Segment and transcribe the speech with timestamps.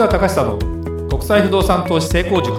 [0.00, 2.56] 川隆久の国際不動産投資成功塾。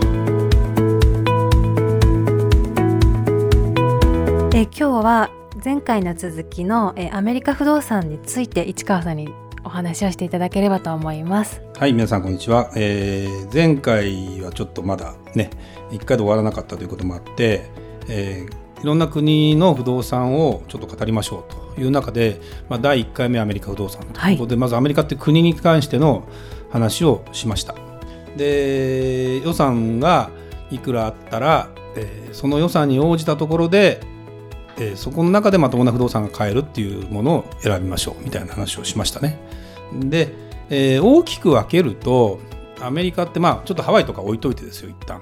[4.54, 5.32] え今日は
[5.66, 9.34] 前回の続きのえアメリカ不動産について市川さんに
[9.64, 11.64] お話をしていただければと思います。
[11.80, 15.50] はい皆さんこんにちは、えー、前回はちょっとまだね
[15.90, 17.72] 一回で終わらなかったということもあって、
[18.08, 26.28] えー、いろんな国の不動産をちょっと語りましょうという中で、まあ、第1回目アメリカ不動産ということで、はい、まずアメリカって国に関しての
[26.72, 27.76] 話をしました。
[28.38, 30.32] で予算が
[30.72, 34.00] いくらあったら、えー、その予算に応じたところで、
[34.78, 39.38] えー、そこの中でまともな不動産が買えるっていうものを選びましょうみたいな話をしましたね。
[39.94, 40.34] で、
[40.70, 42.40] えー、大きく分けると
[42.80, 45.22] アメリカってまあちょっとハワイとか置いといてですよ一旦。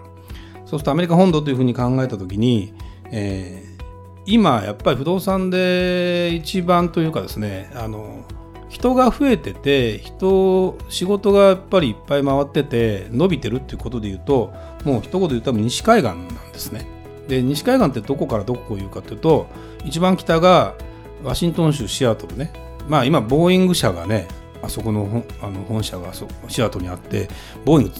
[0.66, 2.74] そうするとアメリカ本土というふうに考えた時に、
[3.12, 3.84] えー、
[4.26, 8.26] 今やっぱり不動産で一番というかですねあの
[8.70, 14.54] 人が増えてて人仕事がやっぱりいっぱい回ってて伸びてるっていうことで言うと
[14.86, 16.86] もう一言で言うと西海岸なんですね。
[17.28, 19.48] で西海岸ってどこからどこを言うかというと
[19.86, 20.76] 一番北が
[21.24, 22.52] ワシントン州シアトルね
[22.88, 24.28] まあ今ボーイング社がね
[24.62, 26.12] あそこのあの本社が
[26.48, 27.30] シアトルにあって
[27.66, 27.94] ボーイング、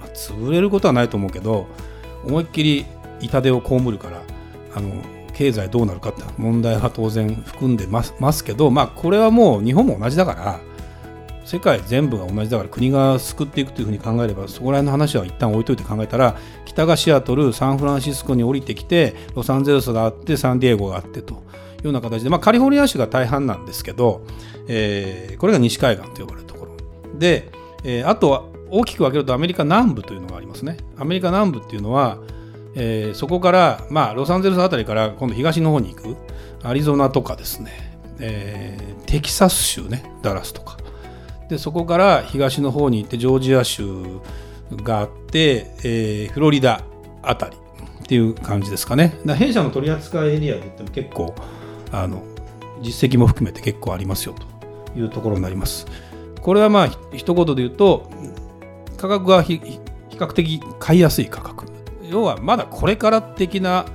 [0.00, 1.66] まあ、潰れることはないと思うけど
[2.24, 2.86] 思いっきり
[3.20, 4.22] 痛手を被るから
[4.78, 5.02] あの
[5.34, 10.60] 経済どうなるかって問題は当然含んでますますけど、まあ、これはもう日本も同じだから
[11.44, 21.40] 世界全部が同じだから国が救っていくというふうに考えればそこら辺の話は一旦置いといて考えたら北がシアトルサンフランシスコに降りてきてロサンゼルスがあってサンディエゴがあってという
[21.84, 24.22] ような形で、まあ、カリフォルニア州が大半なんですけど、
[24.66, 26.72] えー、これが西海岸と呼ばれるところ。
[27.18, 27.50] で、
[27.84, 30.76] えー、あとは大きく分けるとアメリカ南部というのがありますね。
[30.98, 32.18] アメリカ南部っていうのは
[32.80, 36.16] えー、そこから、まあ、ロサンゼルスあたりから今度東の方に行く
[36.62, 37.72] アリゾナとかですね、
[38.20, 40.78] えー、テキサス州ねダラスとか。
[41.48, 44.20] でそこから東の方に行ってジョージア州
[44.84, 46.82] があって、えー、フロリダ
[47.22, 49.18] あたりっていう感じですかね。
[49.26, 51.34] だ弊社の取り扱いエリアで言っても結構
[51.90, 52.22] あの
[52.82, 55.86] 実績も含めて結構ありますよというところになります。
[56.42, 58.08] これはまあ一言で言うと
[58.98, 59.60] 価格が比
[60.10, 61.67] 較的買いやすい価格。
[62.08, 63.86] 要はまだこれから的な、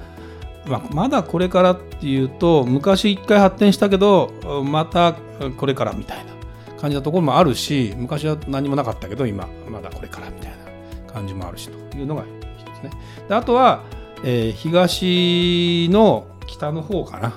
[0.66, 4.32] まあ、まだこれからっていうと昔一回発展したけど
[4.64, 5.16] また
[5.58, 6.34] これからみたいな
[6.80, 12.24] 感じのところもあるし昔は何もなかったけど今まだこれからみたいな感じもあるしというのが
[12.58, 12.92] 一つね。
[13.28, 13.84] であとは、
[14.24, 17.34] えー、東の北の方かな。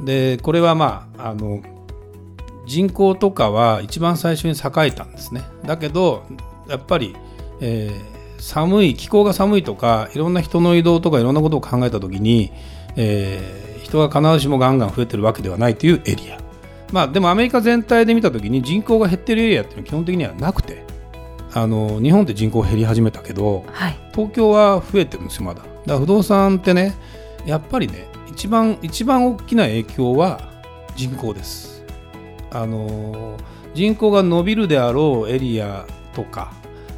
[0.00, 1.60] でこれはまああの
[2.66, 5.42] 人口とかは一番最初に栄えたんですね。
[5.64, 6.24] だけど
[6.68, 7.14] やっぱり、
[7.60, 12.52] えー寒い気候が寒いとかいろんな人の移動とかいろんなことを考えた時に、
[12.96, 16.40] えー、人が必ずしもガンガン増えてるわけではないというエリア。
[16.92, 20.84] まあでもアメリカ全体で見た時に人口が減ってるエリアっていうのは基本的にはなくて
[21.52, 25.62] あの日本って人口減り始めたけど、はい、東京は増えてるんですよまだ。
[25.62, 26.94] だから不動産ってね
[27.46, 30.40] やっぱりね一番一番大きな影響は
[30.96, 31.84] 人口です。
[32.50, 33.36] あの
[33.74, 36.52] 人口が伸びるであろうエリアとか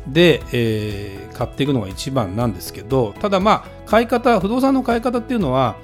[0.07, 5.77] で、えー、買っていくのが一番なんですけどただまあ買い方不動産の買い方っていうのは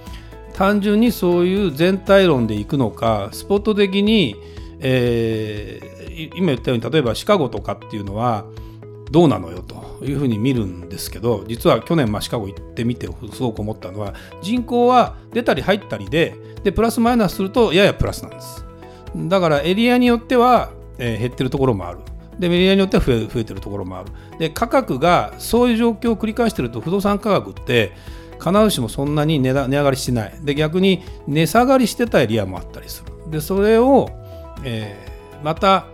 [0.55, 4.37] 単純にそういう全体論でいくのかスポット的に、
[4.81, 8.45] えー、今言ったように例えばシカゴとかっていうのは
[9.11, 18.65] どうなのよというふうに見るんですけど実は去年、まあ、シカゴ行ってみてすごく思ったのは人口は出たり入ったりででプラスマイナスするとややプラスなんです。
[19.15, 21.99] だからエリアによっては、えー、減ってるところもある。
[22.39, 24.11] でメディアによっては増え増えてるところもある。
[24.39, 27.93] で価格がそういう状況を繰り返してると不動産価格って
[28.39, 30.33] 必ずしもそんなに値値上がりしてない。
[30.43, 33.31] で逆に値下がりしてたエリアもあったりする。
[33.31, 34.11] でそれを、
[34.65, 35.87] えー、また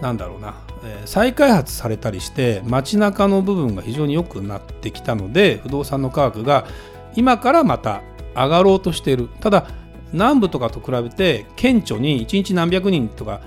[0.00, 6.66] なんだろうな、えー、再開発されたりして街中の部分が非常に良くなってきたので不動産の価格が
[7.14, 8.02] 今からまた
[8.34, 9.28] 上がろうとしている。
[9.40, 9.66] ただ
[10.12, 13.42] 南部とかと比べて顕著に1日何百人とか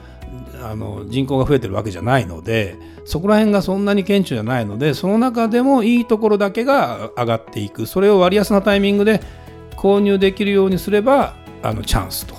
[0.64, 9.22] あの人口が増えてるわけじゃないのでそこら辺がそんなに顕著じゃないのでその中でもいいところだけが上がっていくそれを割安なタイミングで
[9.76, 12.36] 購入できるようにすればあのチャンスと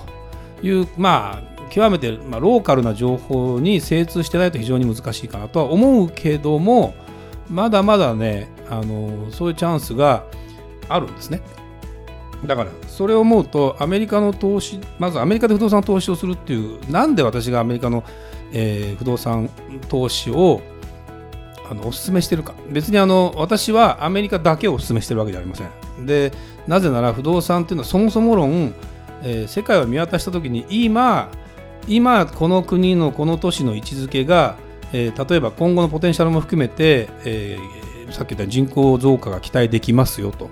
[0.62, 6.94] いうまあ極めて、まあ、ローカルな情報に精通してないと非常に難しいかなとは思うけども
[7.50, 10.24] まだまだねあのそういうチャンスが
[10.88, 11.42] あるんですね。
[12.46, 12.70] だから。
[12.88, 18.04] それを思うとアメリカの投資まずアメリカで不動産投資をするっていうなんで私がアメリカの、
[18.52, 19.50] えー、不動産
[19.88, 20.60] 投資を
[21.68, 22.54] あのお勧めしてるか。
[22.70, 26.06] 別にあの私はアメリカだけをお勧めしてるわけじゃありません。
[26.06, 26.32] で
[26.66, 28.74] なぜなら不動産っていうのはそもそも論、
[29.22, 31.30] えー、世界を見渡した時に今
[31.86, 34.56] 今この国のこの都市の位置づけが、
[34.92, 40.50] えー、例えば今後のポテンシャルも含めて、えー、さっき言った人口増加が期待できますよと。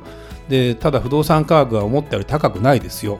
[0.48, 3.18] でただ不動産価格は思ったより高くないですよ。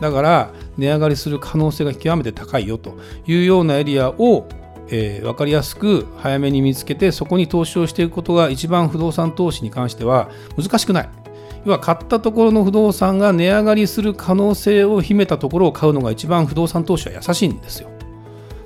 [0.00, 2.96] だから値上がりする可能性が極めて高いよと。
[3.26, 4.46] いうようなエリアを
[4.94, 11.08] えー、分かりやすく早めに見つけてそこに投資をしていくことが一番不動産投資に関しては難しくない。
[11.64, 17.88] 要は買ったところの不動産が値上がりする可能性を秘めたところを買うのが一番不動産投資は優しいんですよ。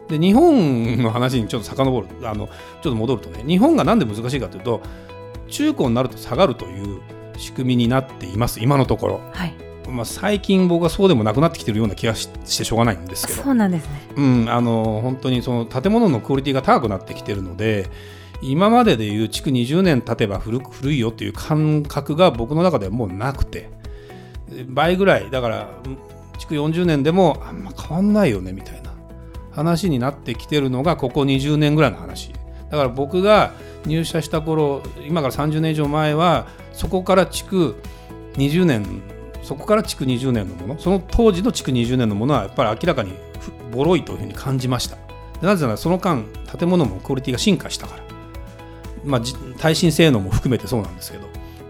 [0.09, 4.81] で日本の話にちょっと遡るあのちょっと戻るとね日本が何で難しいかというと
[5.49, 7.01] 中古になると下がるという
[7.39, 8.61] 仕組みになっています。
[8.61, 9.21] 今のところ。
[9.33, 9.55] はい。
[9.89, 13.43] まあ、最近僕はそうでもなくなってきてるような気がしてしょうがないんですけど。
[13.43, 17.89] そうなんですね、うん、あの本当にその建物のクオリティが高くなってきてるので
[18.43, 23.71] 今まででいう築20年経てば古古いよっていう感覚が僕の中ではもうなくて。
[24.69, 25.31] 倍ぐらい。
[25.31, 25.69] だから
[26.39, 28.93] 築40年でもあんま変わんないよねみたいな
[29.53, 32.33] 話になってきてるのがここ20年ぐらいの話。
[32.71, 33.53] だから僕が
[33.87, 37.77] 入社した頃今から30年以上前はそこから築
[38.35, 39.03] 20年
[39.43, 43.15] そこから築20年のものその当時の築20年のものはやっぱり明らかに
[43.73, 44.99] ボロいというふうに感じました。
[45.41, 46.25] なぜならその間
[46.59, 48.03] 建物もクオリティが進化したから、
[49.05, 49.21] まあ、
[49.59, 51.27] 耐震性能も含めてそうなんですけど。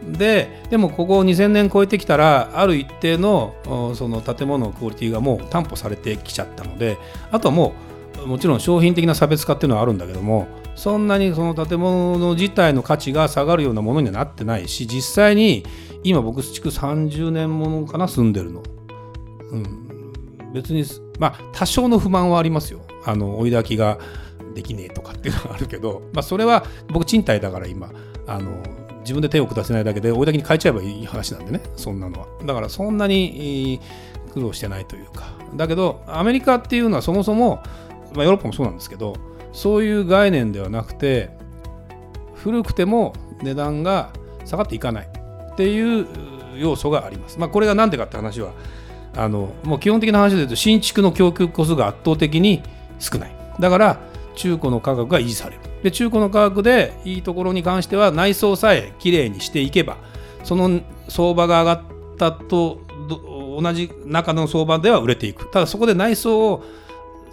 [0.06, 3.54] ででもここ2000年超えてきたらある一定の
[3.96, 6.96] その建物のクオリティがもう担保されてきちゃったので
[7.32, 7.74] あとはも
[8.22, 10.46] うもちろん商品的な差別化っていうのはあるんだけども
[10.76, 15.64] そんなにその建物自体の価値が下がるようなものにはなってないし実際に
[16.05, 18.62] 今僕築30年ものかな住んでるの、
[19.50, 20.84] うん、別に
[21.19, 22.81] まあ多少の不満はありますよ。
[23.05, 23.99] あの追い炊きが
[24.55, 27.90] できねえとかっていうのはあるけど、まあ、それは僕賃貸だから今。
[28.28, 28.62] あの
[29.00, 31.61] 自分で手を下せないだけで追い炊きに変えちゃえばいい話なんでね。
[31.76, 32.26] そんなのは。
[32.44, 33.81] だからそんなに
[34.34, 35.32] 苦労してないというか。
[35.55, 37.62] だけどアメリカっていうのはそもそも、
[38.14, 39.14] まあ、ヨーロッパもそうなんですけど
[39.56, 41.30] そういう概念ではなくて
[42.34, 44.12] 古くても値段が
[44.44, 45.08] 下がっていかない
[45.52, 46.06] っていう
[46.58, 47.38] 要素があります。
[47.38, 48.52] まあ、これが何でかって話は
[49.16, 52.62] あのもう基本的な話で言うと新築の供給個数が圧倒的に
[52.98, 53.34] 少ない。
[53.58, 53.98] だから
[54.34, 55.62] 中古の価格が維持される。
[55.82, 59.96] で中古の価格でいいところに関しては内装さえきれいにしていけば
[60.44, 61.82] その相場が上がっ
[62.18, 62.82] たと
[63.58, 65.50] 同じ中の相場では売れていく。
[65.50, 66.64] ただそこで内装を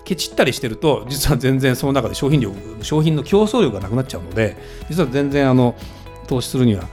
[0.06, 2.52] ケチったりしてると実は全然その中で商品量
[2.82, 4.58] 商品の競争力がなくなっちゃうので
[4.90, 5.76] 実は全然あの
[6.28, 6.84] 投資するには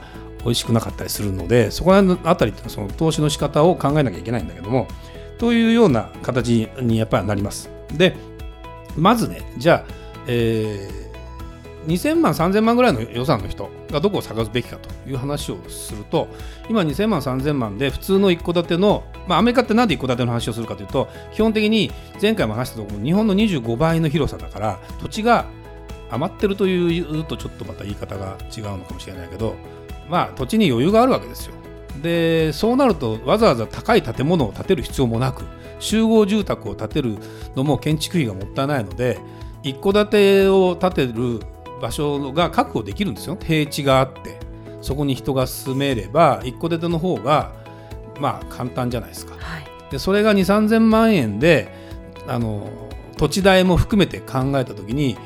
[0.43, 4.87] 美味しくなかったりするのでそこら辺のあたりってその投資の仕方を考えなきゃいけないんだけども
[5.37, 7.69] というような形にやっぱりなります。
[7.95, 8.15] で
[8.95, 9.91] まずねじゃあ、
[10.27, 11.10] えー、
[11.87, 16.27] 2000万3000万ぐらいの予算の人がどこを探すべきかという話をすると
[16.69, 21.91] 今2000万3000万で普通の一戸建ての、まあ、アメリカって何で一戸建ての話をするかというと基本的に
[22.21, 25.45] 前回も話したところ日本の25倍の広さだから土地が
[26.11, 29.55] 余ってるというとちょっとまた言い方が違うのかもしれないけど
[30.09, 31.55] まあ土地に余裕があるわけですよ。
[32.01, 35.43] でそうなるとわざわざ高い建物を建てる必要もなく
[35.79, 37.17] 集合住宅を建てる
[37.55, 39.19] のも建築費がもったいないので
[39.63, 41.41] 一戸建てを建てる
[41.81, 44.39] 場所が確保できるんですよ平地があって
[44.81, 47.53] そこに人が住めれば一戸建ての方が
[48.19, 49.35] まあ簡単じゃないですか。
[49.37, 51.73] はい、でそれが2 3 0 0 0万円で
[52.27, 52.69] あの
[53.17, 55.17] 土地代も含めて考えた時に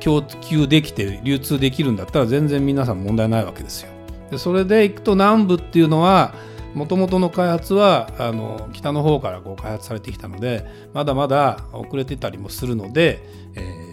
[0.00, 3.90] 供給できて流通できるんだったら全然皆さん問題ないわけですよ。
[4.30, 6.34] でそれでいくと南部っていうのは
[6.74, 13.20] もともとの開発はあの北の方からこう開発されてきたのでまだまだ遅れてたりもするので、
[13.54, 13.87] えー、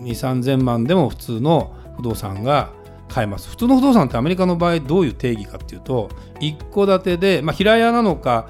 [0.00, 2.70] 2 3 0 0 0万でも普通の不動産が
[3.08, 8.48] 買えます普通の不動産ってアメリカの場合どういう定義かっていうと一戸建てで、まあ、平屋なのか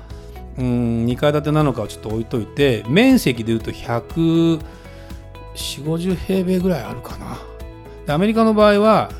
[0.59, 4.61] うん2階建てなのかをちょっと置いといて面積でいうと140、
[5.54, 7.38] 50平米ぐらいあるかな。
[8.14, 9.11] アメリカの場合は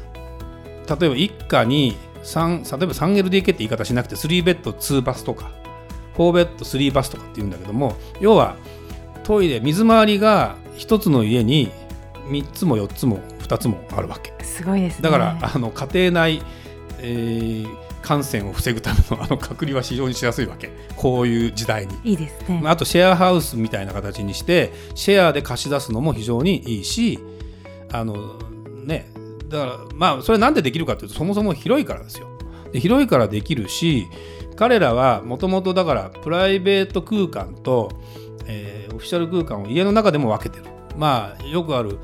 [0.89, 5.51] 例えば一家に3例えば 3LDK って言い方しなくて3ベッド2バスとか
[6.17, 8.57] 4ベッド3バスとかって言うんだけども要は
[9.23, 11.71] トイレ水回りが1つの家に
[12.31, 14.33] 3つも4つも2つもあるわけ。
[14.45, 16.43] すごいです、ね、だからあの家庭内、
[16.99, 20.71] えー、感染を防ぐためのあの隔離は非常にしやすいわけ。
[20.97, 21.95] こういう時代に。
[22.05, 22.63] いいですね。
[22.65, 27.19] あとシェアハウスみたいな形にしてシェアで貸し出すのも非常にいいし
[27.93, 28.39] あの
[28.85, 29.11] ね
[29.49, 32.29] だからまあそれなんでできるかというとそもそも広いからですよ。
[32.73, 34.07] で広いからできるし
[34.57, 37.91] 彼らはもともとだからプライベート空間と、
[38.47, 40.80] えー、オフィシャル空間を家の中でも分けてる。
[40.97, 41.99] まあよくある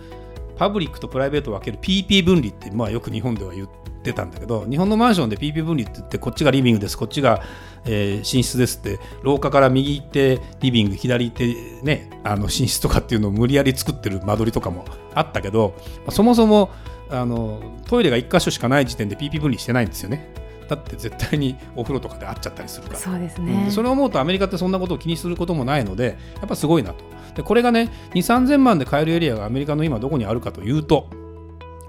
[0.56, 3.68] パブリックとプライベートを分ける PP 分離って、まあ、よく日本では言っ
[4.02, 7.42] てたんだけど日本のマンションで PP 分離って言ってこっちがリビングですこっちが、
[7.84, 15.74] えー、寝室ですって廊下から右行ってリビング左行ってねあの寝室とかっていうのを無理やり作ってる間取りとかもあったけど
[16.10, 16.70] そもそも
[17.10, 20.32] あのトイレが1箇所しかない時点で PP 分離してないんですよね。
[20.68, 22.98] だって絶対にお風呂とかで会っちゃったりするから。
[22.98, 27.04] そうですね、うん、それを思うとアメリカってそんなことを気にすることもないのでやっぱすごいなと。
[27.34, 31.08] でこれがね2 3 0 0 0万で買えるエリアがアメリカの今どこにあるかというと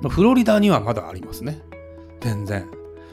[0.09, 1.61] フロリダにはまだありますね。
[2.21, 2.67] 全然。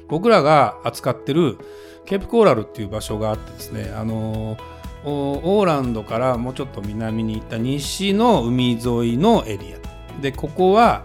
[0.09, 1.59] 僕らが扱ってる
[2.05, 4.59] ケープコーラルっていう場所があってですねあの
[5.05, 10.21] オーランドからもうちょっと南に行った西の海沿いのエリア。
[10.21, 11.05] でここは、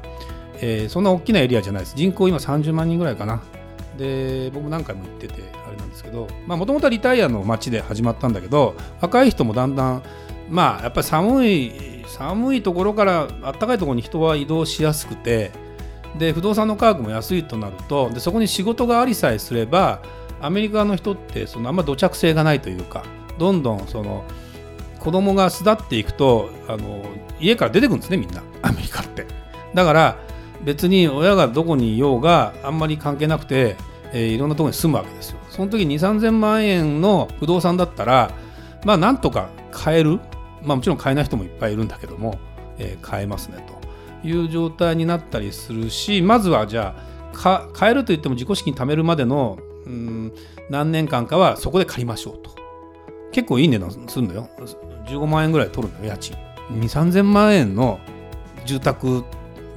[0.55, 1.95] えー、そんな大きなエリアじゃないです。
[1.95, 3.41] 人口今30万人ぐらいかな
[3.97, 5.33] で僕何回も行ってて
[5.67, 10.03] あれなんですけどもともとはリタイアの街で始まったんだけど若い人もだんだん
[10.49, 15.51] まあやっぱり寒い寒いところからあったかいところに人は移動しやすくて
[16.17, 20.01] で不動産の価格も安いとなるとでそこに仕事がありさえすれば
[20.41, 23.03] アメリカの人ってそのあんま土着性がないというか
[23.37, 24.25] どんどんその
[24.99, 27.03] 子供が巣立っていくとあの
[27.39, 28.43] 家から出てくるんですねみんな。
[28.61, 29.25] アメリカって。
[29.73, 30.17] だから
[30.63, 33.75] 別に親がどこにいようがあんまり関係なくて、
[34.13, 35.39] えー、いろんなところに住むわけですよ。
[35.49, 38.31] その時2 3 0 0 0万円の不動産だったら
[38.85, 40.19] まあなんとか買える。
[40.63, 42.37] まあもちろん買えない人もいっぱいいるんだけども、
[42.77, 43.65] えー、買えますね
[44.21, 46.95] という状態になったりするしまずはじゃ
[47.33, 50.33] あ買えるといっても自己資金貯めるまでのうん
[50.69, 52.59] 何年間かはそこで借りましょうと。
[53.31, 54.49] 結構いい値段するんだよ。
[55.07, 56.35] 15万円ぐらい取るんだよ家賃。
[56.71, 57.99] 2 3 0 0 0万円の
[58.65, 59.23] 住宅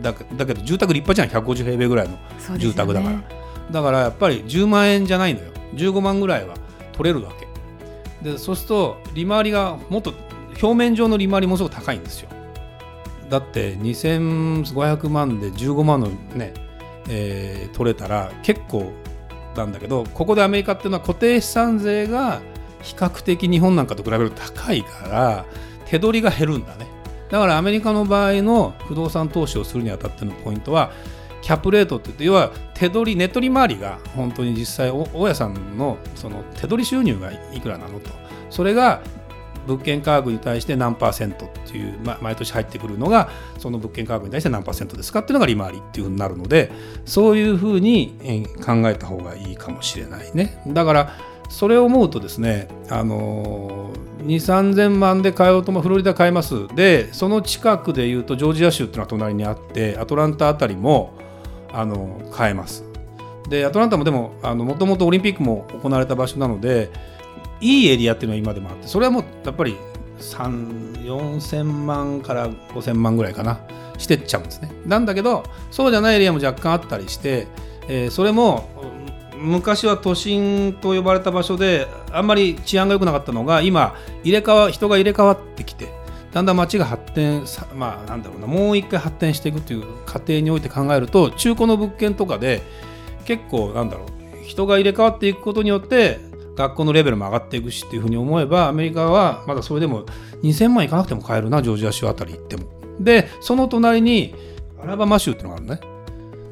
[0.03, 1.45] だだけど住宅立派じゃん。
[1.45, 2.19] 150平米ぐらいの
[2.59, 3.25] 住宅だから、ね、
[3.71, 5.53] だからやっぱり10万円じゃないのよ。
[5.75, 6.55] 15万ぐらいは
[6.93, 7.49] 取れるわけ。
[8.29, 10.13] でそうすると利回りがもっと
[10.61, 12.29] 表面上の利回りもすごく高いんですよ。
[13.29, 16.53] だって2500万で15万のね、
[17.09, 18.93] えー、取れたら結構
[19.57, 22.43] なんだけどここでアメリカっていうのは固定資産税が
[22.83, 25.47] 比較的日本なんかと比べると高いから
[25.87, 26.87] 手取りが減るんだね
[27.33, 30.93] だからアメリカの場合の不動産投資をするにあたってのポイントは
[31.41, 38.11] キャップレートって言って要は手取り値取り回りが本当に実際大家さんのその手取り収入がいくらなのと。
[38.51, 39.01] それが
[39.67, 46.71] 物件価格に対して何パーセントっていう、ま、毎年入ってくるのがその物件価格に対して何パーセントですかっていうのが利回りっていうふうになるので
[47.07, 50.63] そういうふうに考えた方がいいかもしれないね。
[50.67, 51.13] だから
[51.49, 56.69] それを思うとですねあの2 23000万で買おうともフロリダ買います。
[56.75, 61.15] でその近くでいうとジョージア州っていうのは隣にあってアトランタあたりも
[61.73, 62.85] あの買えます。
[63.49, 66.91] でアトランタもでももともとオリンピックも行われた場所なので
[67.61, 69.77] いいエリアっていうのは今でもあってそれはもうやっぱり
[70.19, 73.61] 4000万から5000万ぐらいかな
[73.99, 74.71] してっちゃうんですね。
[74.87, 77.47] なんだけどそうじゃないエリアも若干あったりして、
[77.89, 78.69] えー、それも
[79.37, 85.89] 昔は都心と呼ばれた場所であんまり治安が良くなかったのが今入れ替わ人が入れ替わってきて
[86.33, 92.63] だんだん街が発展まあなんだろうなもう一回発展していくという過程において考えると中古の物件とかで
[93.25, 96.19] 結構なんだろう人が入れ替わっていくことによって
[96.57, 100.05] 学校のレベルも上がっていくしっていうふうに思えばアメリカはまだそれでも
[100.43, 102.65] 2000万いかなくても買えるなジョージア州あたり行っても。
[103.01, 104.35] でその隣に
[104.83, 105.92] アラバマ州っていうのがあるね。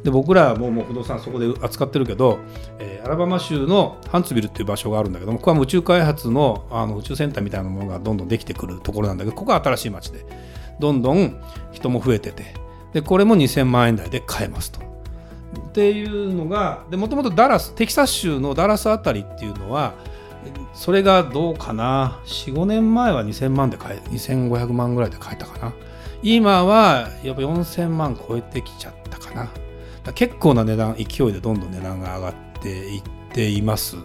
[0.05, 2.39] で僕らももう不動産そこで扱ってるけど、
[2.79, 10.25] えー、アラバマ州のハンツビルっていう場所があるんだけどもここは宇宙開発のあの宇宙センターみたいなものがどんどんできてくるところなんだけどここは新しい街で。
[10.81, 11.39] どんどん
[11.73, 12.55] 人も増えてて。
[12.93, 14.81] でこれも2000万円台で買えますと。
[14.81, 19.95] っていうのがもともとダラステキサス州のダラスあたりっていうのは
[20.75, 25.73] それがどうかな？45年前は2000万で買え2500万ぐらいで買えたかな？
[26.23, 29.49] 今はやっぱ4000万超えてきちゃったかな。
[30.15, 33.03] 結構な値段勢いでどんどん値段が上がっていっ
[33.33, 33.97] ています。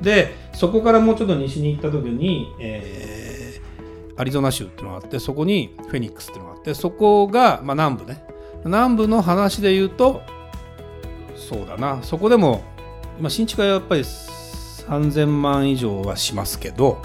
[0.00, 8.24] でそこからもうちょっと西に行った時に、えー、アリゾナ州っていうのがあってそこにフェニックスっていうのがあってそこが、まあ、南部ね。
[8.64, 10.22] 南部の話で言うと
[11.36, 12.00] そうだな。
[12.02, 12.62] そこでも、
[13.20, 17.00] まあ、新築はやっぱり3000万以上はしますけど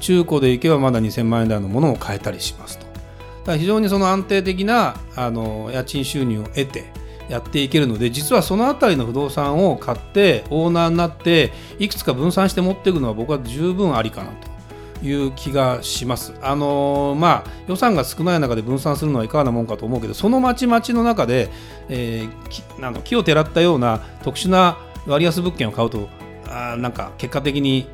[0.00, 2.86] 中古でいけばまだ2000万円台のものを買えたりしますと。
[2.86, 6.92] だから非常にその安定的なあの家賃収入を得て
[7.30, 16.34] やっていけるので実はその辺りの不動産を買ってオーナーになっていくつか分散して持っていくのは僕は十分ありかなという気がします。
[16.42, 21.48] あのー、まあ、予算が少ない中で分散するのはいかがなもんかと思うけどその町々の中で、
[21.88, 26.08] えー、なん木をてらったような特殊な割安物件を買うと
[26.48, 27.86] あなんか結果的に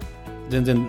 [0.48, 0.88] 全然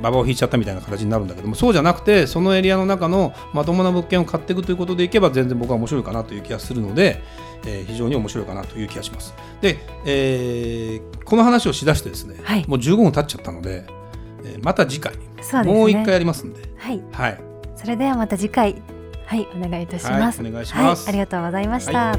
[0.00, 7.22] 馬場を引いちゃったみたいな形になるんだけどもそうじゃなくてそのエリアの中のまともな物件を買っていくということでいけば全然僕は面白いかなという気がするので、
[7.66, 9.34] えー、非常に面白いかなという気がします。
[9.60, 13.84] で、えー、この話をしだしてですね、はい、もう15分経っちゃったので、
[14.44, 15.20] えー、また次回、ね、
[15.64, 17.40] もう一回やりますんで、はい、はい、
[17.76, 18.82] それではまた次回。
[19.28, 22.16] はいお願いいたします、はい、お願いします、ありがとうございました、